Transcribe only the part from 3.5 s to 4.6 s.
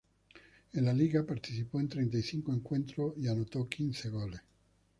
quince goles.